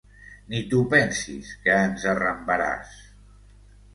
[0.53, 2.95] Ni t'ho pensis, que ens arrambaràs!